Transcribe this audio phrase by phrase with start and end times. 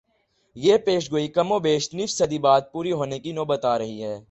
[0.55, 4.19] یہ پیشگوئی کم و بیش نصف صدی بعد پوری ہونے کی نوبت آ رہی ہے۔